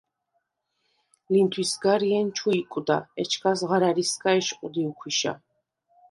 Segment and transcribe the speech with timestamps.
[1.33, 5.33] ლინთვისგა რიენ ჩუ იკვდა, ეჩქას ღარა̈რისგა იშყვდივ ქვიშა.